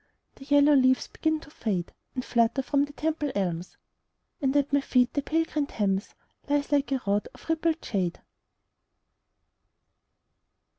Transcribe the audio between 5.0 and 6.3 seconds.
the pale green Thames